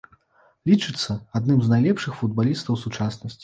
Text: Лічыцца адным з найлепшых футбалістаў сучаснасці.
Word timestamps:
Лічыцца 0.69 1.17
адным 1.41 1.61
з 1.67 1.75
найлепшых 1.77 2.19
футбалістаў 2.25 2.83
сучаснасці. 2.89 3.39